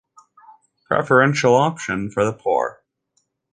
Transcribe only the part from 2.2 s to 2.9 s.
the Poor.